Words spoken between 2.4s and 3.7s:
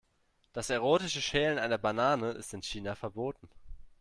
in China verboten.